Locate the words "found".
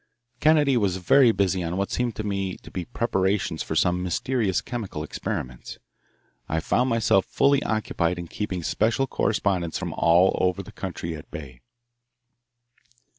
6.59-6.89